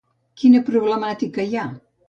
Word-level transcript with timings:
Quina 0.43 0.61
problemàtica 0.71 1.47
hi 1.53 1.57
ha? 1.63 1.71